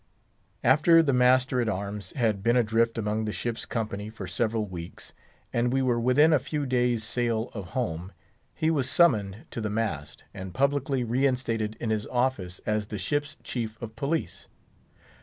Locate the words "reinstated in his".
11.03-12.07